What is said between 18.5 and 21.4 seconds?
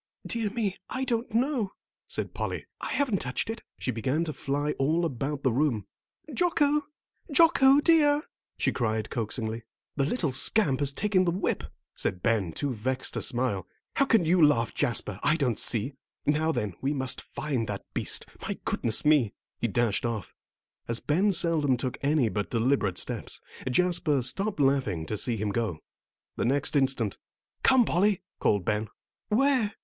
goodness me!" He dashed off. As Ben